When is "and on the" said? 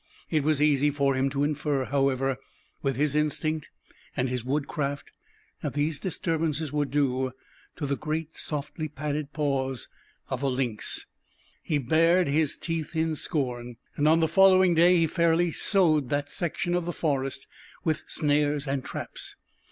13.95-14.27